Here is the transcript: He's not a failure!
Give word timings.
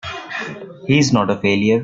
He's 0.87 1.13
not 1.13 1.29
a 1.29 1.37
failure! 1.39 1.79